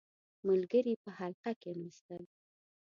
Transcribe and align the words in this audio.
•ملګري 0.47 0.93
په 1.03 1.09
حلقه 1.19 1.51
کښېناستل. 1.61 2.23